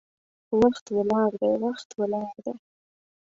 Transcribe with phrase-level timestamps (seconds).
[0.59, 2.53] وخت ولاړ دی، وخت ولاړ دی